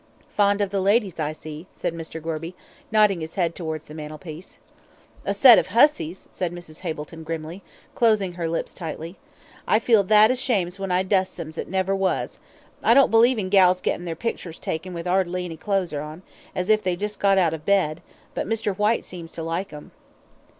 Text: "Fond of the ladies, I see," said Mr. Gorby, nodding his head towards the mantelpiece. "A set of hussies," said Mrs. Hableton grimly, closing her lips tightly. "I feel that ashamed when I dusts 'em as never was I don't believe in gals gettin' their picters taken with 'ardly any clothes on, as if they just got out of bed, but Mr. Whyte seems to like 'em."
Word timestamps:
"Fond 0.31 0.61
of 0.61 0.71
the 0.71 0.81
ladies, 0.81 1.19
I 1.19 1.31
see," 1.31 1.67
said 1.75 1.93
Mr. 1.93 2.19
Gorby, 2.19 2.55
nodding 2.91 3.21
his 3.21 3.35
head 3.35 3.53
towards 3.53 3.85
the 3.85 3.93
mantelpiece. 3.93 4.57
"A 5.25 5.31
set 5.35 5.59
of 5.59 5.67
hussies," 5.67 6.27
said 6.31 6.51
Mrs. 6.51 6.79
Hableton 6.79 7.23
grimly, 7.23 7.61
closing 7.93 8.33
her 8.33 8.49
lips 8.49 8.73
tightly. 8.73 9.19
"I 9.67 9.77
feel 9.77 10.01
that 10.05 10.31
ashamed 10.31 10.79
when 10.79 10.91
I 10.91 11.03
dusts 11.03 11.39
'em 11.39 11.49
as 11.49 11.59
never 11.67 11.95
was 11.95 12.39
I 12.83 12.95
don't 12.95 13.11
believe 13.11 13.37
in 13.37 13.49
gals 13.49 13.79
gettin' 13.79 14.05
their 14.05 14.15
picters 14.15 14.57
taken 14.59 14.95
with 14.95 15.05
'ardly 15.07 15.45
any 15.45 15.55
clothes 15.55 15.93
on, 15.93 16.23
as 16.55 16.69
if 16.71 16.81
they 16.81 16.95
just 16.95 17.19
got 17.19 17.37
out 17.37 17.53
of 17.53 17.63
bed, 17.63 18.01
but 18.33 18.47
Mr. 18.47 18.75
Whyte 18.75 19.05
seems 19.05 19.31
to 19.33 19.43
like 19.43 19.71
'em." 19.71 19.91